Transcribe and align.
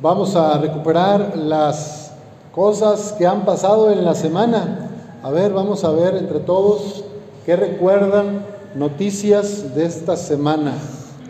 Vamos 0.00 0.34
a 0.34 0.58
recuperar 0.58 1.36
las 1.36 2.10
cosas 2.52 3.14
que 3.16 3.26
han 3.26 3.44
pasado 3.44 3.92
en 3.92 4.04
la 4.04 4.16
semana. 4.16 4.90
A 5.22 5.30
ver, 5.30 5.52
vamos 5.52 5.84
a 5.84 5.92
ver 5.92 6.16
entre 6.16 6.40
todos 6.40 7.04
qué 7.46 7.54
recuerdan 7.54 8.44
noticias 8.74 9.72
de 9.76 9.84
esta 9.84 10.16
semana 10.16 10.72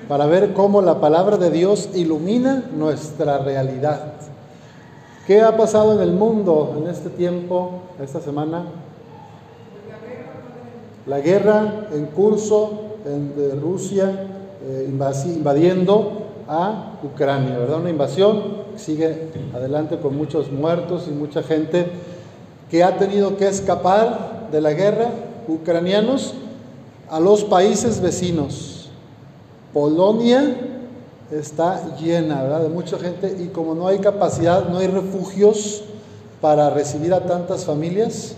para 0.09 0.25
ver 0.25 0.55
cómo 0.55 0.81
la 0.81 0.99
palabra 0.99 1.37
de 1.37 1.51
Dios 1.51 1.91
ilumina 1.95 2.65
nuestra 2.75 3.37
realidad. 3.37 4.15
¿Qué 5.27 5.43
ha 5.43 5.55
pasado 5.59 5.93
en 5.93 6.01
el 6.01 6.15
mundo 6.15 6.75
en 6.79 6.89
este 6.89 7.11
tiempo, 7.11 7.83
esta 8.03 8.23
semana? 8.23 8.65
La 11.07 11.21
guerra 11.21 11.89
en 11.93 12.07
curso 12.07 12.73
de 13.05 13.55
Rusia 13.57 14.27
eh, 14.67 14.87
invadiendo 14.89 16.24
a 16.49 16.99
Ucrania, 17.03 17.59
¿verdad? 17.59 17.81
Una 17.81 17.91
invasión 17.91 18.65
sigue 18.77 19.29
adelante 19.55 19.99
con 19.99 20.17
muchos 20.17 20.51
muertos 20.51 21.07
y 21.09 21.11
mucha 21.11 21.43
gente 21.43 21.87
que 22.71 22.83
ha 22.83 22.97
tenido 22.99 23.37
que 23.37 23.49
escapar 23.49 24.49
de 24.51 24.61
la 24.61 24.73
guerra, 24.73 25.11
ucranianos, 25.49 26.35
a 27.09 27.21
los 27.21 27.45
países 27.45 28.01
vecinos. 28.01 28.89
Polonia 29.73 30.57
está 31.31 31.97
llena, 31.97 32.43
¿verdad? 32.43 32.63
De 32.63 32.69
mucha 32.69 32.99
gente 32.99 33.37
y 33.41 33.49
como 33.49 33.75
no 33.75 33.89
hay 33.89 33.99
capacidad, 33.99 34.69
no 34.69 34.79
hay 34.79 34.87
refugios 34.87 35.83
para 36.41 36.71
recibir 36.71 37.15
a 37.15 37.27
tantas 37.27 37.65
familias, 37.65 38.37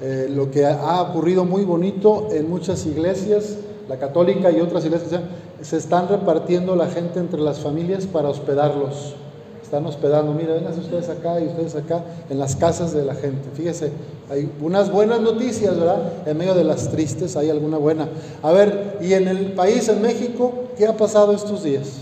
eh, 0.00 0.28
lo 0.30 0.50
que 0.50 0.64
ha 0.64 1.02
ocurrido 1.02 1.44
muy 1.44 1.64
bonito 1.64 2.28
en 2.30 2.48
muchas 2.48 2.86
iglesias, 2.86 3.56
la 3.88 3.98
católica 3.98 4.50
y 4.50 4.60
otras 4.60 4.84
iglesias, 4.84 5.20
se 5.62 5.76
están 5.76 6.08
repartiendo 6.08 6.76
la 6.76 6.86
gente 6.86 7.18
entre 7.18 7.40
las 7.40 7.60
familias 7.60 8.06
para 8.06 8.28
hospedarlos. 8.28 9.14
Están 9.62 9.84
hospedando, 9.84 10.32
mira, 10.32 10.54
vengan 10.54 10.78
ustedes 10.78 11.10
acá 11.10 11.40
y 11.40 11.46
ustedes 11.46 11.74
acá, 11.74 12.02
en 12.30 12.38
las 12.38 12.56
casas 12.56 12.94
de 12.94 13.04
la 13.04 13.14
gente. 13.14 13.50
Fíjese, 13.52 13.92
hay 14.30 14.50
unas 14.62 14.90
buenas 14.90 15.20
noticias, 15.20 15.78
¿verdad? 15.78 16.12
En 16.24 16.38
medio 16.38 16.54
de 16.54 16.64
las 16.64 16.88
tristes 16.88 17.36
hay 17.36 17.50
alguna 17.50 17.76
buena. 17.76 18.08
A 18.42 18.50
ver, 18.52 18.96
y 19.02 19.12
en 19.12 19.28
el 19.28 19.52
país, 19.52 19.88
en 19.88 20.00
México, 20.00 20.52
¿qué 20.78 20.86
ha 20.86 20.96
pasado 20.96 21.32
estos 21.32 21.64
días? 21.64 21.98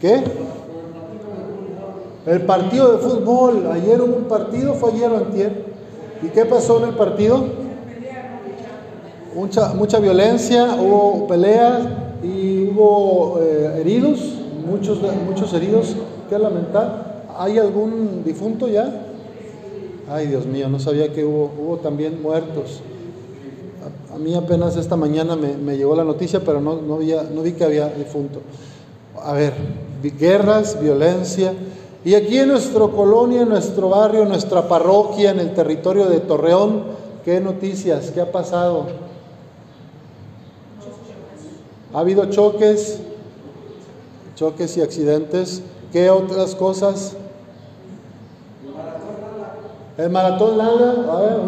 ¿Qué? 0.00 0.24
El 2.26 2.42
partido 2.42 2.92
de 2.92 2.98
fútbol. 2.98 3.68
Ayer 3.72 4.00
hubo 4.00 4.16
un 4.16 4.24
partido, 4.24 4.74
fue 4.74 4.92
ayer 4.92 5.10
o 5.10 5.16
antier. 5.16 5.64
¿Y 6.22 6.28
qué 6.28 6.44
pasó 6.44 6.78
en 6.78 6.88
el 6.88 6.94
partido? 6.94 7.67
Mucha, 9.34 9.74
mucha 9.74 9.98
violencia, 9.98 10.76
hubo 10.80 11.26
peleas 11.26 11.82
y 12.22 12.68
hubo 12.68 13.38
eh, 13.40 13.80
heridos, 13.80 14.20
muchos, 14.68 15.00
muchos 15.26 15.52
heridos, 15.54 15.96
que 16.28 16.38
lamentar. 16.38 17.24
¿Hay 17.36 17.58
algún 17.58 18.24
difunto 18.24 18.68
ya? 18.68 19.06
Ay, 20.10 20.26
Dios 20.26 20.46
mío, 20.46 20.68
no 20.68 20.80
sabía 20.80 21.12
que 21.12 21.24
hubo, 21.24 21.50
hubo 21.58 21.76
también 21.76 22.20
muertos. 22.22 22.80
A, 24.12 24.18
mí 24.18 24.34
apenas 24.34 24.76
esta 24.76 24.96
mañana 24.96 25.36
me, 25.36 25.76
llegó 25.76 25.94
la 25.94 26.04
noticia, 26.04 26.40
pero 26.40 26.60
no, 26.60 26.80
no, 26.80 26.98
no 26.98 27.42
vi 27.42 27.52
que 27.52 27.64
había 27.64 27.88
difunto. 27.88 28.40
A 29.22 29.32
ver, 29.32 29.52
guerras, 30.18 30.80
violencia. 30.80 31.52
Y 32.04 32.14
aquí 32.14 32.38
en 32.38 32.48
nuestra 32.48 32.86
colonia, 32.88 33.42
en 33.42 33.50
nuestro 33.50 33.90
barrio, 33.90 34.22
en 34.22 34.30
nuestra 34.30 34.66
parroquia, 34.66 35.30
en 35.30 35.40
el 35.40 35.54
territorio 35.54 36.06
de 36.06 36.20
Torreón, 36.20 36.84
¿qué 37.24 37.40
noticias? 37.40 38.10
¿Qué 38.12 38.20
ha 38.20 38.32
pasado? 38.32 39.07
Ha 41.94 42.00
habido 42.00 42.26
choques, 42.26 43.00
choques 44.36 44.76
y 44.76 44.82
accidentes. 44.82 45.62
¿Qué 45.90 46.10
otras 46.10 46.54
cosas? 46.54 47.14
El 49.96 50.10
maratón 50.10 50.58
Lala, 50.58 50.94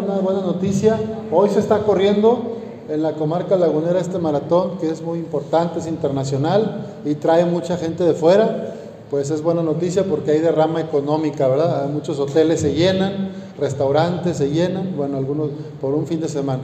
una 0.03 0.15
buena 0.15 0.41
noticia. 0.41 0.99
Hoy 1.31 1.49
se 1.49 1.59
está 1.59 1.83
corriendo 1.83 2.57
en 2.89 3.03
la 3.03 3.13
comarca 3.13 3.55
lagunera 3.55 3.99
este 3.99 4.17
maratón 4.17 4.77
que 4.79 4.89
es 4.89 5.01
muy 5.01 5.19
importante, 5.19 5.79
es 5.79 5.87
internacional 5.87 6.85
y 7.05 7.15
trae 7.15 7.45
mucha 7.45 7.77
gente 7.77 8.03
de 8.03 8.13
fuera. 8.13 8.73
Pues 9.11 9.29
es 9.29 9.43
buena 9.43 9.61
noticia 9.61 10.05
porque 10.05 10.31
hay 10.31 10.39
derrama 10.39 10.81
económica, 10.81 11.47
¿verdad? 11.47 11.87
Muchos 11.87 12.17
hoteles 12.17 12.61
se 12.61 12.73
llenan, 12.73 13.29
restaurantes 13.59 14.37
se 14.37 14.49
llenan, 14.49 14.95
bueno, 14.97 15.17
algunos 15.17 15.51
por 15.79 15.93
un 15.93 16.07
fin 16.07 16.19
de 16.19 16.29
semana. 16.29 16.63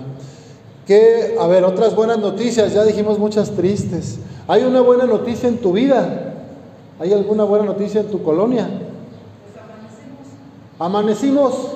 Que, 0.88 1.36
a 1.40 1.46
ver, 1.48 1.66
otras 1.66 1.94
buenas 1.96 2.18
noticias, 2.18 2.74
ya 2.74 2.84
dijimos 2.86 3.20
muchas 3.20 3.52
tristes. 3.52 4.20
¿Hay 4.48 4.64
una 4.64 4.80
buena 4.80 5.06
noticia 5.06 5.50
en 5.50 5.58
tu 5.58 5.74
vida? 5.74 6.34
¿Hay 7.00 7.12
alguna 7.12 7.44
buena 7.44 7.66
noticia 7.66 8.02
en 8.02 8.08
tu 8.08 8.24
colonia? 8.24 8.70
Amanecimos. 10.80 11.74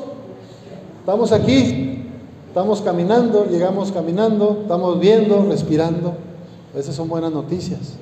Estamos 1.01 1.31
aquí, 1.31 2.05
estamos 2.47 2.81
caminando, 2.81 3.45
llegamos 3.49 3.91
caminando, 3.91 4.59
estamos 4.61 4.99
viendo, 4.99 5.45
respirando. 5.49 6.13
Esas 6.75 6.95
son 6.95 7.09
buenas 7.09 7.31
noticias. 7.31 7.97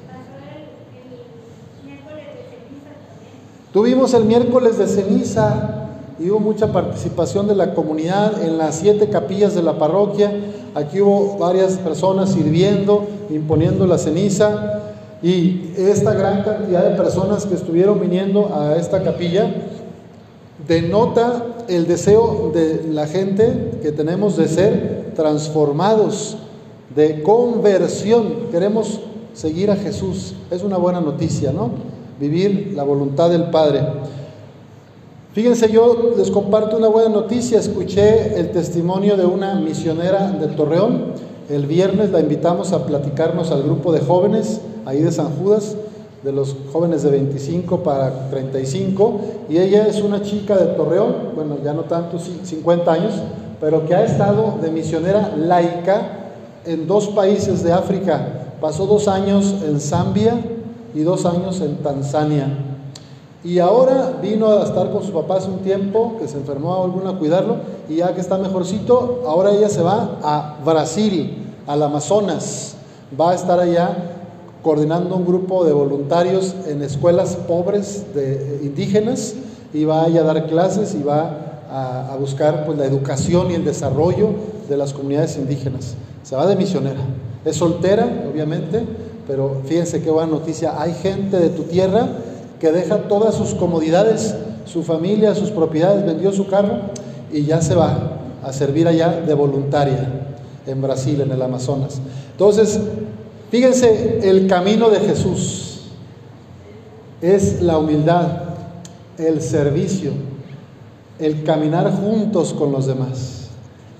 Tuvimos 3.73 4.13
el 4.13 4.25
miércoles 4.25 4.77
de 4.77 4.87
ceniza 4.87 5.87
y 6.19 6.29
hubo 6.29 6.39
mucha 6.39 6.71
participación 6.71 7.47
de 7.47 7.55
la 7.55 7.73
comunidad 7.73 8.43
en 8.43 8.57
las 8.57 8.75
siete 8.75 9.09
capillas 9.09 9.55
de 9.55 9.63
la 9.63 9.77
parroquia. 9.77 10.33
Aquí 10.75 11.01
hubo 11.01 11.37
varias 11.37 11.77
personas 11.77 12.31
sirviendo, 12.31 13.07
imponiendo 13.29 13.87
la 13.87 13.97
ceniza 13.97 14.81
y 15.21 15.73
esta 15.77 16.13
gran 16.13 16.43
cantidad 16.43 16.89
de 16.89 16.95
personas 16.95 17.45
que 17.45 17.55
estuvieron 17.55 17.99
viniendo 17.99 18.55
a 18.55 18.77
esta 18.77 19.03
capilla 19.03 19.53
denota 20.67 21.45
el 21.67 21.87
deseo 21.87 22.51
de 22.53 22.85
la 22.91 23.07
gente 23.07 23.79
que 23.81 23.91
tenemos 23.91 24.37
de 24.37 24.47
ser 24.47 25.13
transformados, 25.15 26.37
de 26.95 27.23
conversión. 27.23 28.49
Queremos 28.51 28.99
seguir 29.33 29.71
a 29.71 29.75
Jesús. 29.75 30.35
Es 30.51 30.63
una 30.63 30.77
buena 30.77 31.01
noticia, 31.01 31.51
¿no? 31.51 31.71
Vivir 32.19 32.73
la 32.75 32.83
voluntad 32.83 33.29
del 33.29 33.49
Padre. 33.49 33.81
Fíjense, 35.39 35.71
yo 35.71 36.15
les 36.17 36.31
comparto 36.31 36.75
una 36.75 36.89
buena 36.89 37.07
noticia. 37.07 37.59
Escuché 37.59 38.37
el 38.37 38.51
testimonio 38.51 39.15
de 39.15 39.25
una 39.25 39.55
misionera 39.55 40.31
de 40.31 40.47
Torreón. 40.47 41.13
El 41.49 41.65
viernes 41.65 42.11
la 42.11 42.19
invitamos 42.19 42.73
a 42.73 42.85
platicarnos 42.85 43.49
al 43.49 43.63
grupo 43.63 43.93
de 43.93 44.01
jóvenes 44.01 44.59
ahí 44.85 44.99
de 45.01 45.13
San 45.13 45.29
Judas, 45.37 45.77
de 46.23 46.33
los 46.33 46.57
jóvenes 46.73 47.03
de 47.03 47.11
25 47.11 47.83
para 47.83 48.29
35. 48.29 49.21
Y 49.47 49.59
ella 49.59 49.87
es 49.87 50.01
una 50.01 50.21
chica 50.21 50.57
de 50.57 50.73
Torreón, 50.73 51.15
bueno, 51.35 51.55
ya 51.63 51.71
no 51.73 51.83
tanto, 51.83 52.19
50 52.19 52.91
años, 52.91 53.13
pero 53.61 53.85
que 53.85 53.95
ha 53.95 54.03
estado 54.03 54.55
de 54.61 54.69
misionera 54.71 55.37
laica 55.37 56.33
en 56.65 56.85
dos 56.85 57.07
países 57.07 57.63
de 57.63 57.71
África. 57.71 58.57
Pasó 58.59 58.85
dos 58.85 59.07
años 59.07 59.55
en 59.65 59.79
Zambia 59.79 60.37
y 60.93 60.99
dos 61.03 61.25
años 61.25 61.61
en 61.61 61.77
Tanzania. 61.77 62.68
Y 63.43 63.59
ahora 63.59 64.19
vino 64.21 64.49
a 64.49 64.63
estar 64.63 64.91
con 64.91 65.01
sus 65.01 65.11
papás 65.11 65.47
un 65.47 65.59
tiempo, 65.59 66.17
que 66.19 66.27
se 66.27 66.37
enfermó, 66.37 66.83
alguno 66.83 67.09
a 67.09 67.17
cuidarlo, 67.17 67.57
y 67.87 67.97
ya 67.97 68.13
que 68.13 68.19
está 68.19 68.37
mejorcito, 68.37 69.23
ahora 69.25 69.51
ella 69.51 69.69
se 69.69 69.81
va 69.81 70.17
a 70.21 70.57
Brasil, 70.65 71.37
al 71.65 71.81
Amazonas. 71.81 72.75
Va 73.19 73.31
a 73.31 73.35
estar 73.35 73.59
allá 73.59 73.95
coordinando 74.61 75.15
un 75.15 75.25
grupo 75.25 75.63
de 75.63 75.71
voluntarios 75.71 76.53
en 76.67 76.81
escuelas 76.81 77.35
pobres 77.35 78.13
de 78.13 78.33
eh, 78.33 78.59
indígenas 78.63 79.35
y 79.73 79.85
va 79.85 80.03
a 80.03 80.09
dar 80.09 80.47
clases 80.47 80.93
y 80.95 81.01
va 81.01 81.49
a, 81.71 82.15
buscar 82.19 82.65
pues, 82.65 82.77
la 82.77 82.85
educación 82.85 83.51
y 83.51 83.53
el 83.53 83.63
desarrollo 83.63 84.29
de 84.67 84.75
las 84.75 84.91
comunidades 84.91 85.37
indígenas. 85.37 85.95
Se 86.23 86.35
va 86.35 86.45
de 86.45 86.55
misionera. 86.55 86.99
Es 87.45 87.55
soltera, 87.55 88.25
obviamente, 88.29 88.83
pero 89.27 89.61
fíjense 89.65 90.01
qué 90.01 90.09
buena 90.09 90.31
noticia. 90.31 90.81
Hay 90.81 90.93
gente 90.93 91.37
de 91.37 91.49
tu 91.49 91.63
tierra 91.63 92.07
que 92.59 92.71
deja 92.71 93.07
todas 93.07 93.35
sus 93.35 93.53
comodidades, 93.53 94.35
su 94.65 94.83
familia, 94.83 95.33
sus 95.33 95.49
propiedades, 95.51 96.05
vendió 96.05 96.31
su 96.31 96.47
carro 96.47 96.77
y 97.31 97.43
ya 97.43 97.61
se 97.61 97.75
va 97.75 98.19
a 98.43 98.53
servir 98.53 98.87
allá 98.87 99.21
de 99.25 99.33
voluntaria 99.33 100.07
en 100.65 100.81
Brasil, 100.81 101.21
en 101.21 101.31
el 101.31 101.41
Amazonas. 101.41 101.99
Entonces, 102.31 102.79
fíjense, 103.49 104.29
el 104.29 104.47
camino 104.47 104.89
de 104.89 104.99
Jesús 104.99 105.81
es 107.21 107.61
la 107.61 107.77
humildad, 107.77 108.27
el 109.17 109.41
servicio, 109.41 110.11
el 111.19 111.43
caminar 111.43 111.91
juntos 111.91 112.53
con 112.53 112.71
los 112.71 112.85
demás. 112.85 113.49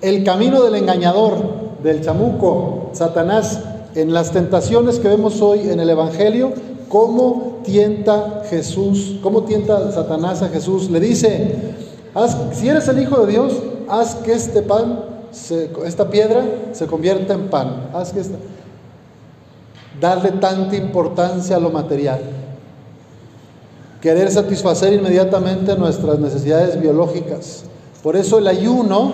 El 0.02 0.24
camino 0.24 0.64
del 0.64 0.76
engañador, 0.76 1.60
del 1.84 2.02
chamuco, 2.02 2.92
Satanás, 2.94 3.60
en 3.96 4.14
las 4.14 4.32
tentaciones 4.32 5.00
que 5.00 5.10
vemos 5.10 5.42
hoy 5.42 5.70
en 5.70 5.80
el 5.80 5.90
Evangelio, 5.90 6.54
¿Cómo 6.90 7.62
tienta 7.64 8.44
Jesús? 8.50 9.20
¿Cómo 9.22 9.44
tienta 9.44 9.92
Satanás 9.92 10.42
a 10.42 10.50
Jesús? 10.50 10.90
Le 10.90 11.00
dice, 11.00 11.56
haz, 12.16 12.36
si 12.54 12.68
eres 12.68 12.88
el 12.88 13.00
Hijo 13.00 13.26
de 13.26 13.32
Dios, 13.32 13.54
haz 13.88 14.16
que 14.16 14.34
este 14.34 14.64
pan, 14.64 15.00
esta 15.86 16.10
piedra, 16.10 16.44
se 16.74 16.88
convierta 16.88 17.36
en 17.36 17.50
pan. 17.50 17.92
Haz 17.94 18.12
que 18.12 18.20
esta... 18.20 18.38
Darle 20.02 20.32
tanta 20.32 20.76
importancia 20.76 21.58
a 21.58 21.60
lo 21.60 21.70
material. 21.70 22.22
querer 24.02 24.32
satisfacer 24.32 24.94
inmediatamente 24.94 25.76
nuestras 25.76 26.20
necesidades 26.20 26.80
biológicas. 26.80 27.64
Por 28.02 28.16
eso 28.16 28.38
el 28.38 28.48
ayuno 28.48 29.12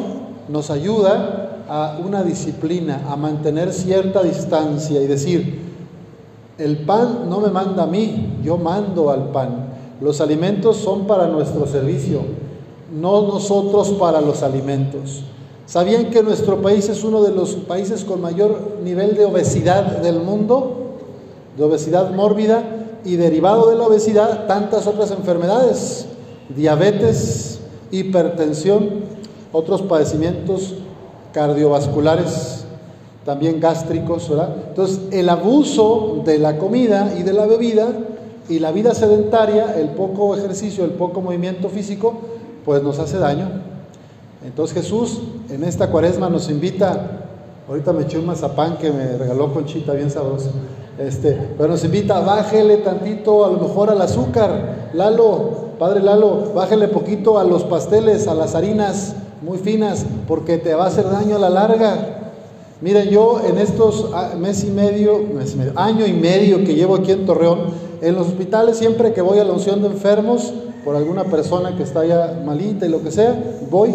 nos 0.48 0.69
ayuda 0.69 1.63
a 1.68 1.98
una 2.06 2.24
disciplina, 2.24 3.01
a 3.10 3.16
mantener 3.16 3.74
cierta 3.74 4.22
distancia 4.22 5.01
y 5.01 5.07
decir, 5.07 5.64
el 6.57 6.78
pan 6.80 7.30
no 7.30 7.40
me 7.40 7.50
manda 7.50 7.84
a 7.84 7.88
mí, 7.88 8.40
yo 8.44 8.57
mando 8.57 9.10
al 9.10 9.30
pan. 9.31 9.74
Los 10.02 10.22
alimentos 10.22 10.78
son 10.78 11.06
para 11.07 11.28
nuestro 11.28 11.68
servicio, 11.68 12.22
no 12.94 13.22
nosotros 13.24 13.90
para 13.92 14.22
los 14.22 14.44
alimentos. 14.44 15.24
¿Sabían 15.66 16.12
que 16.12 16.22
nuestro 16.22 16.62
país 16.62 16.88
es 16.90 17.04
uno 17.04 17.24
de 17.24 17.31
los 17.31 17.56
países 17.56 18.04
con 18.04 18.22
mayor 18.22 18.78
nivel 18.84 19.16
de 19.16 19.25
obesidad 19.25 19.84
del 20.02 20.19
mundo? 20.19 20.98
De 21.57 21.63
obesidad 21.63 22.12
mórbida 22.12 22.63
y 23.04 23.16
derivado 23.16 23.69
de 23.69 23.75
la 23.75 23.84
obesidad 23.84 24.46
tantas 24.48 24.86
otras 24.88 25.12
enfermedades, 25.12 26.06
diabetes, 26.56 27.60
hipertensión, 27.92 29.06
otros 29.51 29.81
padecimientos 29.81 30.75
cardiovasculares, 31.34 32.55
también 33.25 33.60
gástricos, 33.60 34.30
¿verdad? 34.30 34.56
Entonces, 34.69 35.01
el 35.12 35.27
abuso 35.30 36.22
de 36.24 36.38
la 36.38 36.57
comida 36.57 37.13
y 37.18 37.24
de 37.24 37.33
la 37.33 37.48
bebida 37.48 37.88
y 38.48 38.60
la 38.60 38.72
vida 38.72 38.94
sedentaria, 38.94 39.75
el 39.77 39.89
poco 39.89 40.36
ejercicio, 40.36 40.86
el 40.86 40.92
poco 40.92 41.22
movimiento 41.22 41.68
físico, 41.69 42.13
pues 42.63 42.83
nos 42.83 43.00
hace 43.00 43.18
daño. 43.18 43.50
Entonces 44.45 44.75
Jesús 44.75 45.22
en 45.50 45.63
esta 45.63 45.89
cuaresma 45.89 46.30
nos 46.30 46.50
invita, 46.50 47.22
ahorita 47.68 47.94
me 47.94 48.04
eché 48.04 48.19
un 48.19 48.27
mazapán 48.27 48.77
que 48.77 48.92
me 48.92 49.18
regaló 49.18 49.51
Conchita, 49.51 49.94
bien 49.94 50.12
sabroso, 50.12 50.51
este, 51.00 51.31
pero 51.57 51.69
nos 51.69 51.83
invita, 51.83 52.19
bájele 52.19 52.77
tantito 52.77 53.44
a 53.44 53.50
lo 53.50 53.57
mejor 53.57 53.89
al 53.89 54.01
azúcar, 54.01 54.89
Lalo, 54.94 55.66
Padre 55.80 56.01
Lalo, 56.01 56.54
bájele 56.54 56.88
poquito 56.88 57.39
a 57.39 57.44
los 57.44 57.63
pasteles, 57.63 58.27
a 58.27 58.36
las 58.36 58.54
harinas 58.54 59.16
muy 59.42 59.57
finas, 59.57 60.06
porque 60.27 60.57
te 60.60 60.75
va 60.75 60.86
a 60.86 60.88
hacer 60.88 61.10
daño 61.10 61.36
a 61.36 61.39
la 61.39 61.50
larga. 61.50 62.14
Miren, 62.86 63.10
yo 63.10 63.42
en 63.44 63.58
estos 63.58 64.12
ah, 64.14 64.36
mes 64.38 64.64
y 64.64 64.68
medio, 64.68 65.20
año 65.76 66.06
y 66.06 66.14
medio 66.14 66.64
que 66.64 66.76
llevo 66.76 66.94
aquí 66.94 67.14
en 67.14 67.26
Torreón, 67.26 67.62
en 68.00 68.14
los 68.14 68.28
hospitales 68.28 68.78
siempre 68.78 69.12
que 69.12 69.24
voy 69.24 69.40
a 69.40 69.44
la 69.44 69.54
unción 69.54 69.82
de 69.82 69.88
enfermos, 69.88 70.54
por 70.84 70.96
alguna 70.96 71.24
persona 71.24 71.76
que 71.76 71.82
está 71.82 72.06
ya 72.06 72.40
malita 72.46 72.86
y 72.86 72.90
lo 72.90 73.02
que 73.02 73.10
sea, 73.10 73.44
voy 73.72 73.90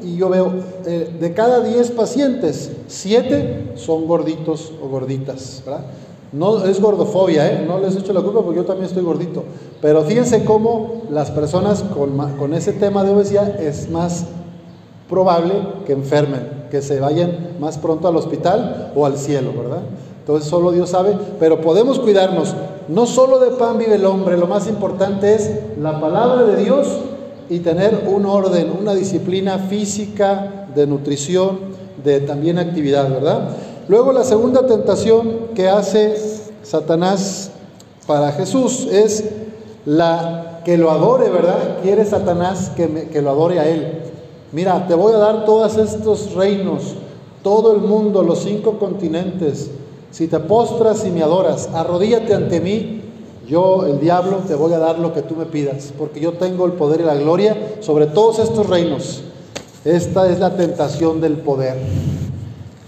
y 0.00 0.16
yo 0.16 0.28
veo, 0.28 0.52
eh, 0.86 1.16
de 1.18 1.34
cada 1.34 1.58
10 1.58 1.90
pacientes, 1.90 2.70
7 2.86 3.72
son 3.74 4.06
gorditos 4.06 4.72
o 4.80 4.86
gorditas, 4.90 5.64
¿verdad? 5.66 5.86
No 6.30 6.64
es 6.66 6.80
gordofobia, 6.80 7.50
¿eh? 7.50 7.64
no 7.66 7.80
les 7.80 7.96
echo 7.96 8.12
la 8.12 8.20
culpa 8.20 8.42
porque 8.42 8.60
yo 8.60 8.64
también 8.64 8.86
estoy 8.86 9.02
gordito. 9.02 9.42
Pero 9.82 10.04
fíjense 10.04 10.44
cómo 10.44 11.02
las 11.10 11.32
personas 11.32 11.82
con, 11.82 12.16
con 12.36 12.54
ese 12.54 12.72
tema 12.74 13.02
de 13.02 13.10
obesidad 13.10 13.60
es 13.60 13.90
más 13.90 14.26
probable 15.08 15.54
que 15.84 15.94
enfermen, 15.94 16.55
que 16.70 16.82
se 16.82 17.00
vayan 17.00 17.56
más 17.60 17.78
pronto 17.78 18.08
al 18.08 18.16
hospital 18.16 18.92
o 18.94 19.06
al 19.06 19.16
cielo, 19.16 19.52
¿verdad? 19.56 19.82
Entonces 20.20 20.48
solo 20.48 20.72
Dios 20.72 20.90
sabe, 20.90 21.16
pero 21.38 21.60
podemos 21.60 22.00
cuidarnos. 22.00 22.54
No 22.88 23.06
solo 23.06 23.38
de 23.38 23.50
pan 23.52 23.78
vive 23.78 23.94
el 23.94 24.04
hombre, 24.04 24.36
lo 24.36 24.46
más 24.46 24.66
importante 24.68 25.34
es 25.34 25.50
la 25.80 26.00
palabra 26.00 26.42
de 26.44 26.64
Dios 26.64 26.86
y 27.48 27.60
tener 27.60 28.06
un 28.08 28.26
orden, 28.26 28.72
una 28.80 28.94
disciplina 28.94 29.58
física, 29.58 30.66
de 30.74 30.86
nutrición, 30.86 31.58
de 32.04 32.20
también 32.20 32.58
actividad, 32.58 33.08
¿verdad? 33.08 33.50
Luego 33.88 34.12
la 34.12 34.24
segunda 34.24 34.66
tentación 34.66 35.48
que 35.54 35.68
hace 35.68 36.16
Satanás 36.62 37.50
para 38.06 38.32
Jesús 38.32 38.86
es 38.90 39.24
la 39.84 40.60
que 40.64 40.76
lo 40.76 40.90
adore, 40.90 41.30
¿verdad? 41.30 41.78
Quiere 41.82 42.04
Satanás 42.04 42.72
que, 42.76 43.08
que 43.08 43.22
lo 43.22 43.30
adore 43.30 43.60
a 43.60 43.68
él. 43.68 44.02
Mira, 44.52 44.86
te 44.86 44.94
voy 44.94 45.12
a 45.12 45.18
dar 45.18 45.44
todos 45.44 45.76
estos 45.76 46.34
reinos, 46.34 46.94
todo 47.42 47.74
el 47.74 47.80
mundo, 47.80 48.22
los 48.22 48.40
cinco 48.40 48.78
continentes. 48.78 49.70
Si 50.10 50.28
te 50.28 50.38
postras 50.40 51.04
y 51.04 51.10
me 51.10 51.22
adoras, 51.22 51.68
arrodíllate 51.72 52.34
ante 52.34 52.60
mí 52.60 52.96
yo, 53.48 53.86
el 53.86 54.00
diablo, 54.00 54.38
te 54.38 54.56
voy 54.56 54.72
a 54.72 54.78
dar 54.78 54.98
lo 54.98 55.14
que 55.14 55.22
tú 55.22 55.36
me 55.36 55.46
pidas, 55.46 55.92
porque 55.96 56.18
yo 56.18 56.32
tengo 56.32 56.66
el 56.66 56.72
poder 56.72 57.00
y 57.00 57.04
la 57.04 57.14
gloria 57.14 57.56
sobre 57.80 58.06
todos 58.06 58.40
estos 58.40 58.68
reinos. 58.68 59.22
Esta 59.84 60.28
es 60.28 60.40
la 60.40 60.56
tentación 60.56 61.20
del 61.20 61.34
poder, 61.34 61.76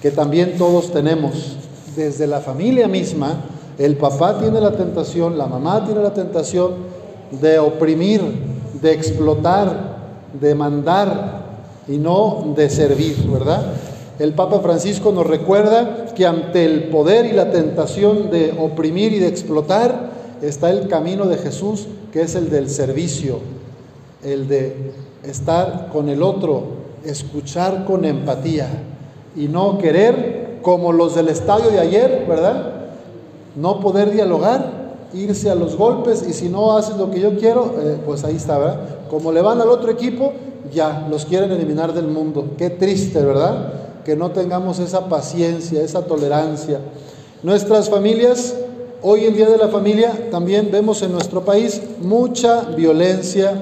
que 0.03 0.11
también 0.11 0.59
todos 0.59 0.91
tenemos. 0.91 1.57
Desde 1.95 2.27
la 2.27 2.41
familia 2.41 2.89
misma, 2.89 3.45
el 3.79 3.97
papá 3.97 4.41
tiene 4.41 4.61
la 4.61 4.73
tentación, 4.73 5.39
la 5.39 5.47
mamá 5.47 5.85
tiene 5.85 6.03
la 6.03 6.13
tentación 6.13 6.73
de 7.41 7.61
oprimir, 7.61 8.21
de 8.83 8.93
explotar, 8.93 9.97
de 10.41 10.57
mandar 10.57 11.48
y 11.89 11.97
no 11.97 12.53
de 12.55 12.69
servir, 12.71 13.17
¿verdad? 13.31 13.73
El 14.19 14.35
Papa 14.35 14.61
Francisco 14.61 15.13
nos 15.13 15.27
recuerda 15.27 16.07
que 16.15 16.27
ante 16.27 16.65
el 16.65 16.89
poder 16.89 17.27
y 17.27 17.33
la 17.33 17.51
tentación 17.51 18.31
de 18.31 18.55
oprimir 18.59 19.13
y 19.13 19.21
de 19.21 19.29
explotar, 19.29 20.11
está 20.43 20.71
el 20.71 20.89
camino 20.89 21.27
de 21.27 21.37
Jesús, 21.37 21.87
que 22.13 22.23
es 22.23 22.35
el 22.35 22.51
del 22.51 22.69
servicio, 22.69 23.39
el 24.23 24.49
de 24.49 24.93
estar 25.23 25.89
con 25.93 26.09
el 26.09 26.23
otro, 26.23 26.65
escuchar 27.05 27.85
con 27.85 28.05
empatía 28.05 28.69
y 29.37 29.47
no 29.47 29.79
querer, 29.79 30.59
como 30.63 30.93
los 30.93 31.15
del 31.15 31.29
estadio 31.29 31.71
de 31.71 31.79
ayer, 31.79 32.27
¿verdad? 32.29 32.73
No 33.55 33.81
poder 33.81 34.11
dialogar, 34.11 34.79
irse 35.15 35.49
a 35.49 35.55
los 35.55 35.77
golpes 35.77 36.25
y 36.29 36.33
si 36.33 36.49
no 36.49 36.77
haces 36.77 36.97
lo 36.97 37.11
que 37.11 37.21
yo 37.21 37.37
quiero, 37.39 37.75
eh, 37.81 37.99
pues 38.05 38.25
ahí 38.25 38.37
está, 38.37 38.59
¿verdad? 38.59 38.81
Como 39.09 39.33
le 39.33 39.41
van 39.41 39.61
al 39.61 39.71
otro 39.71 39.91
equipo, 39.91 40.33
ya 40.73 41.07
los 41.11 41.25
quieren 41.25 41.51
eliminar 41.53 41.93
del 41.93 42.09
mundo. 42.09 42.51
Qué 42.57 42.71
triste, 42.71 43.23
¿verdad? 43.23 43.73
Que 44.05 44.17
no 44.17 44.31
tengamos 44.31 44.79
esa 44.79 45.09
paciencia, 45.09 45.83
esa 45.83 46.07
tolerancia. 46.07 46.81
Nuestras 47.43 47.89
familias 47.89 48.55
Hoy 49.01 49.27
en 49.27 49.37
Día 49.37 49.49
de 49.49 49.59
la 49.59 49.69
Familia 49.69 50.29
también 50.29 50.71
vemos 50.73 51.03
en 51.03 51.13
nuestro 51.13 51.45
país 51.45 51.81
mucha 52.01 52.63
violencia 52.63 53.55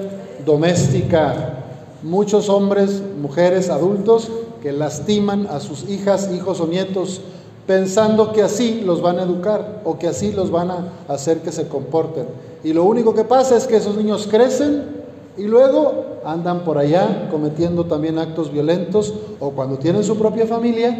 doméstica, 0.46 1.64
muchos 2.02 2.48
hombres, 2.48 3.02
mujeres, 3.20 3.68
adultos 3.68 4.30
que 4.62 4.72
lastiman 4.72 5.46
a 5.48 5.60
sus 5.60 5.90
hijas, 5.90 6.30
hijos 6.34 6.60
o 6.60 6.66
nietos 6.66 7.20
pensando 7.66 8.32
que 8.32 8.42
así 8.42 8.80
los 8.80 9.02
van 9.02 9.18
a 9.18 9.24
educar 9.24 9.82
o 9.84 9.98
que 9.98 10.08
así 10.08 10.32
los 10.32 10.50
van 10.50 10.70
a 10.70 10.92
hacer 11.08 11.40
que 11.40 11.52
se 11.52 11.68
comporten. 11.68 12.24
Y 12.64 12.72
lo 12.72 12.84
único 12.84 13.12
que 13.12 13.24
pasa 13.24 13.58
es 13.58 13.66
que 13.66 13.76
esos 13.76 13.96
niños 13.96 14.26
crecen 14.30 14.95
y 15.36 15.44
luego 15.44 16.20
andan 16.24 16.64
por 16.64 16.78
allá 16.78 17.28
cometiendo 17.30 17.84
también 17.84 18.18
actos 18.18 18.52
violentos 18.52 19.14
o 19.38 19.50
cuando 19.50 19.78
tienen 19.78 20.02
su 20.02 20.16
propia 20.16 20.46
familia 20.46 20.96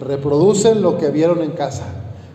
reproducen 0.00 0.82
lo 0.82 0.98
que 0.98 1.10
vieron 1.10 1.42
en 1.42 1.52
casa. 1.52 1.84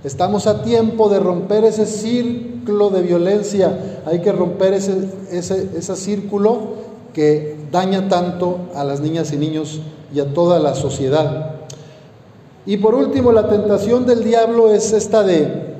Estamos 0.03 0.47
a 0.47 0.63
tiempo 0.63 1.07
de 1.09 1.19
romper 1.19 1.63
ese 1.63 1.85
círculo 1.85 2.89
de 2.89 3.01
violencia. 3.01 4.01
Hay 4.05 4.19
que 4.19 4.31
romper 4.31 4.73
ese, 4.73 5.09
ese, 5.31 5.95
círculo 5.95 6.83
que 7.13 7.55
daña 7.71 8.09
tanto 8.09 8.57
a 8.75 8.83
las 8.83 8.99
niñas 8.99 9.31
y 9.31 9.37
niños 9.37 9.79
y 10.13 10.19
a 10.19 10.33
toda 10.33 10.59
la 10.59 10.75
sociedad. 10.75 11.61
Y 12.65 12.77
por 12.77 12.95
último, 12.95 13.31
la 13.31 13.47
tentación 13.47 14.05
del 14.05 14.23
diablo 14.23 14.73
es 14.73 14.91
esta 14.91 15.23
de, 15.23 15.75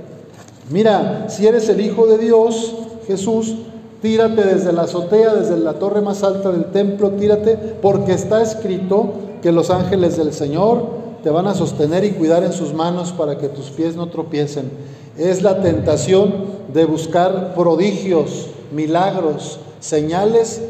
mira, 0.70 1.28
si 1.30 1.46
eres 1.48 1.68
el 1.68 1.82
Hijo 1.82 2.08
de 2.08 2.18
Dios, 2.18 2.76
Jesús, 3.08 3.56
tírate 4.04 4.44
desde 4.44 4.74
la 4.74 4.82
azotea, 4.82 5.34
desde 5.34 5.56
la 5.56 5.76
torre 5.76 6.02
más 6.02 6.24
alta 6.24 6.52
del 6.52 6.66
templo, 6.66 7.12
tírate, 7.12 7.56
porque 7.82 8.12
está 8.12 8.42
escrito 8.42 9.14
que 9.42 9.54
los 9.54 9.70
ángeles 9.70 10.18
del 10.18 10.34
Señor 10.34 10.86
te 11.24 11.30
van 11.30 11.48
a 11.48 11.56
sostener 11.56 12.04
y 12.04 12.12
cuidar 12.12 12.44
en 12.44 12.52
sus 12.52 12.74
manos 12.74 13.14
para 13.14 13.38
que 13.38 13.48
tus 13.48 13.70
pies 13.70 13.96
no 13.96 14.10
tropiecen. 14.10 14.70
Es 15.18 15.42
la 15.42 15.62
tentación 15.62 16.34
de 16.74 16.84
buscar 16.84 17.56
prodigios, 17.56 18.48
milagros, 18.74 19.60
señales 19.80 20.62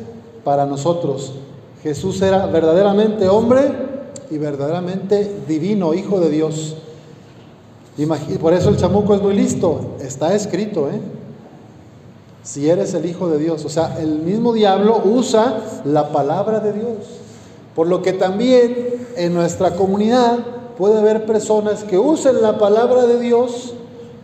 para 0.43 0.67
nosotros. 0.67 1.33
Jesús 1.81 2.21
era 2.21 2.45
verdaderamente 2.45 3.27
hombre 3.29 3.63
y 4.29 4.37
verdaderamente 4.37 5.37
divino, 5.47 5.95
hijo 5.95 6.19
de 6.19 6.29
Dios. 6.29 6.75
Por 8.39 8.53
eso 8.53 8.69
el 8.69 8.77
chamuco 8.77 9.15
es 9.15 9.23
muy 9.23 9.33
listo, 9.33 9.95
está 9.99 10.35
escrito, 10.35 10.87
¿eh? 10.91 11.22
Si 12.43 12.69
eres 12.69 12.93
el 12.93 13.05
hijo 13.05 13.29
de 13.29 13.39
Dios, 13.39 13.63
o 13.63 13.69
sea, 13.69 13.97
el 13.99 14.19
mismo 14.19 14.51
diablo 14.51 15.01
usa 15.03 15.61
la 15.85 16.11
palabra 16.11 16.59
de 16.59 16.73
Dios. 16.73 16.97
Por 17.73 17.87
lo 17.87 18.01
que 18.01 18.11
también 18.11 19.07
en 19.15 19.33
nuestra 19.33 19.75
comunidad 19.75 20.39
puede 20.77 20.99
haber 20.99 21.25
personas 21.25 21.83
que 21.85 21.97
usen 21.97 22.41
la 22.41 22.57
palabra 22.57 23.05
de 23.05 23.19
Dios 23.19 23.73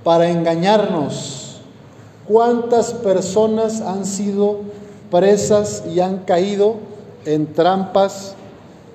para 0.03 0.29
engañarnos. 0.29 1.61
¿Cuántas 2.27 2.93
personas 2.93 3.81
han 3.81 4.05
sido 4.05 4.57
presas 5.09 5.83
y 5.89 6.01
han 6.01 6.19
caído 6.19 6.75
en 7.25 7.53
trampas 7.53 8.35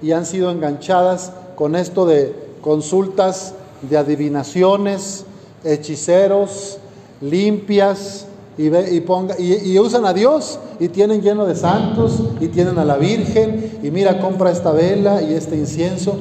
y 0.02 0.12
han 0.12 0.26
sido 0.26 0.50
enganchadas 0.50 1.32
con 1.56 1.76
esto 1.76 2.04
de 2.06 2.34
consultas 2.60 3.54
de 3.82 3.96
adivinaciones, 3.96 5.24
hechiceros, 5.64 6.78
limpias, 7.20 8.26
y, 8.56 8.68
ve, 8.68 8.94
y, 8.94 9.00
ponga, 9.00 9.34
y, 9.38 9.78
usan 9.78 10.06
a 10.06 10.12
Dios 10.12 10.58
y 10.78 10.88
tienen 10.88 11.22
lleno 11.22 11.44
de 11.44 11.56
santos 11.56 12.22
y 12.40 12.48
tienen 12.48 12.78
a 12.78 12.84
la 12.84 12.96
Virgen 12.96 13.78
y 13.82 13.90
mira, 13.90 14.20
compra 14.20 14.50
esta 14.50 14.72
vela 14.72 15.22
y 15.22 15.34
este 15.34 15.56
incienso. 15.56 16.14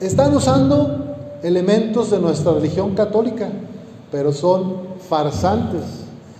Están 0.00 0.34
usando 0.34 1.16
elementos 1.42 2.10
de 2.10 2.18
nuestra 2.18 2.52
religión 2.52 2.94
católica, 2.94 3.48
pero 4.10 4.32
son 4.32 4.76
farsantes. 5.08 5.82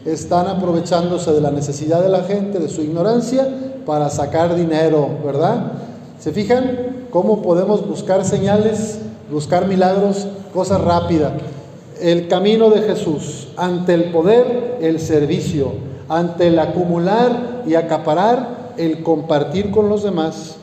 Están 0.04 0.48
aprovechándose 0.48 1.32
de 1.32 1.40
la 1.40 1.50
necesidad 1.50 2.02
de 2.02 2.08
la 2.08 2.22
gente, 2.22 2.58
de 2.58 2.68
su 2.68 2.82
ignorancia, 2.82 3.48
para 3.86 4.10
sacar 4.10 4.54
dinero, 4.54 5.08
¿verdad? 5.24 5.72
¿Se 6.20 6.32
fijan 6.32 7.06
cómo 7.10 7.42
podemos 7.42 7.86
buscar 7.86 8.24
señales, 8.24 8.98
buscar 9.30 9.66
milagros, 9.66 10.26
cosas 10.54 10.80
rápidas? 10.80 11.32
El 12.02 12.26
camino 12.26 12.68
de 12.68 12.82
Jesús, 12.82 13.48
ante 13.56 13.94
el 13.94 14.10
poder, 14.10 14.78
el 14.80 14.98
servicio, 14.98 15.72
ante 16.08 16.48
el 16.48 16.58
acumular 16.58 17.62
y 17.64 17.76
acaparar, 17.76 18.72
el 18.76 19.02
compartir 19.02 19.70
con 19.70 19.88
los 19.88 20.02
demás. 20.02 20.56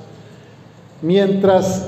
Mientras 1.01 1.87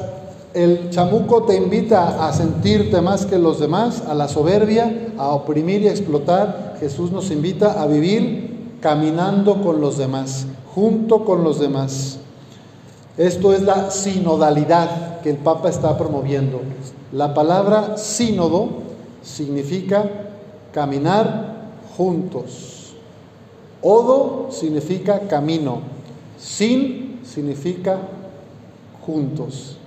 el 0.53 0.89
chamuco 0.89 1.43
te 1.43 1.55
invita 1.55 2.25
a 2.25 2.31
sentirte 2.31 3.01
más 3.01 3.25
que 3.25 3.37
los 3.37 3.59
demás, 3.59 4.03
a 4.07 4.13
la 4.13 4.29
soberbia, 4.29 5.13
a 5.17 5.29
oprimir 5.29 5.81
y 5.81 5.87
explotar, 5.87 6.77
Jesús 6.79 7.11
nos 7.11 7.29
invita 7.29 7.81
a 7.81 7.87
vivir 7.87 8.77
caminando 8.79 9.61
con 9.61 9.81
los 9.81 9.97
demás, 9.97 10.45
junto 10.73 11.25
con 11.25 11.43
los 11.43 11.59
demás. 11.59 12.19
Esto 13.17 13.51
es 13.51 13.63
la 13.63 13.91
sinodalidad 13.91 15.19
que 15.19 15.31
el 15.31 15.37
Papa 15.37 15.67
está 15.67 15.97
promoviendo. 15.97 16.61
La 17.11 17.33
palabra 17.33 17.97
sínodo 17.97 18.90
significa 19.21 20.09
caminar 20.73 21.71
juntos. 21.97 22.93
Odo 23.81 24.47
significa 24.51 25.27
camino. 25.27 25.81
Sin 26.37 27.19
significa 27.23 27.99
juntos, 29.05 29.77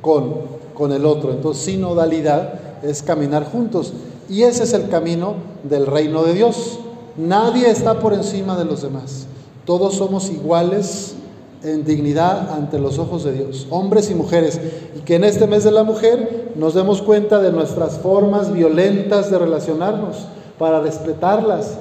con, 0.00 0.34
con 0.74 0.92
el 0.92 1.06
otro. 1.06 1.32
Entonces, 1.32 1.64
sinodalidad 1.64 2.82
es 2.82 3.02
caminar 3.02 3.44
juntos. 3.50 3.92
Y 4.28 4.42
ese 4.42 4.64
es 4.64 4.72
el 4.72 4.88
camino 4.88 5.34
del 5.62 5.86
reino 5.86 6.22
de 6.24 6.34
Dios. 6.34 6.78
Nadie 7.16 7.70
está 7.70 8.00
por 8.00 8.14
encima 8.14 8.56
de 8.56 8.64
los 8.64 8.82
demás. 8.82 9.26
Todos 9.64 9.94
somos 9.94 10.30
iguales 10.30 11.14
en 11.64 11.84
dignidad 11.84 12.50
ante 12.52 12.78
los 12.78 12.98
ojos 12.98 13.24
de 13.24 13.32
Dios, 13.32 13.66
hombres 13.70 14.10
y 14.10 14.14
mujeres, 14.14 14.60
y 14.96 15.00
que 15.00 15.16
en 15.16 15.24
este 15.24 15.46
mes 15.46 15.64
de 15.64 15.70
la 15.70 15.84
mujer 15.84 16.52
nos 16.56 16.74
demos 16.74 17.02
cuenta 17.02 17.40
de 17.40 17.52
nuestras 17.52 17.98
formas 17.98 18.52
violentas 18.52 19.30
de 19.30 19.38
relacionarnos, 19.38 20.26
para 20.58 20.80
respetarlas, 20.80 21.76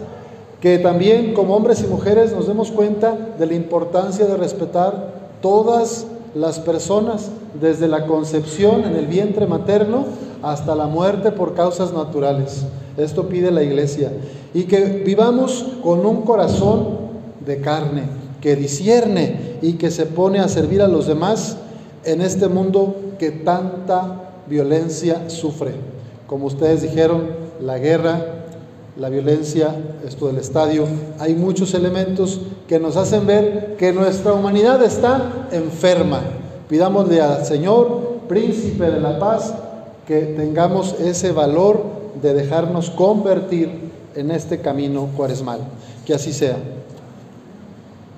que 0.59 0.77
también 0.77 1.33
como 1.33 1.55
hombres 1.55 1.83
y 1.83 1.87
mujeres 1.87 2.33
nos 2.33 2.47
demos 2.47 2.71
cuenta 2.71 3.15
de 3.37 3.45
la 3.45 3.55
importancia 3.55 4.25
de 4.25 4.37
respetar 4.37 5.13
todas 5.41 6.05
las 6.35 6.59
personas, 6.59 7.29
desde 7.59 7.87
la 7.87 8.05
concepción 8.05 8.85
en 8.85 8.95
el 8.95 9.07
vientre 9.07 9.45
materno 9.47 10.05
hasta 10.41 10.75
la 10.75 10.87
muerte 10.87 11.31
por 11.31 11.53
causas 11.53 11.93
naturales. 11.93 12.63
Esto 12.97 13.27
pide 13.27 13.51
la 13.51 13.63
iglesia. 13.63 14.11
Y 14.53 14.63
que 14.63 15.03
vivamos 15.05 15.65
con 15.83 16.05
un 16.05 16.21
corazón 16.21 16.99
de 17.45 17.59
carne, 17.59 18.03
que 18.41 18.55
discierne 18.55 19.57
y 19.61 19.73
que 19.73 19.91
se 19.91 20.05
pone 20.05 20.39
a 20.39 20.47
servir 20.47 20.81
a 20.81 20.87
los 20.87 21.07
demás 21.07 21.57
en 22.03 22.21
este 22.21 22.47
mundo 22.47 22.95
que 23.19 23.31
tanta 23.31 24.31
violencia 24.47 25.29
sufre. 25.29 25.73
Como 26.27 26.47
ustedes 26.47 26.81
dijeron, 26.81 27.27
la 27.61 27.77
guerra, 27.77 28.25
la 28.97 29.09
violencia, 29.09 29.75
esto 30.05 30.27
del 30.27 30.37
estadio, 30.37 30.85
hay 31.19 31.35
muchos 31.35 31.73
elementos 31.73 32.41
que 32.67 32.79
nos 32.79 32.97
hacen 32.97 33.27
ver 33.27 33.75
que 33.77 33.93
nuestra 33.93 34.33
humanidad 34.33 34.81
está 34.83 35.47
enferma. 35.51 36.21
Pidámosle 36.67 37.21
al 37.21 37.45
Señor, 37.45 38.21
príncipe 38.27 38.89
de 38.89 38.99
la 38.99 39.19
paz, 39.19 39.53
que 40.07 40.21
tengamos 40.21 40.95
ese 40.99 41.31
valor 41.31 41.83
de 42.21 42.33
dejarnos 42.33 42.89
convertir 42.89 43.91
en 44.15 44.31
este 44.31 44.59
camino 44.59 45.09
cuaresmal. 45.15 45.59
Que 46.05 46.13
así 46.13 46.33
sea. 46.33 46.57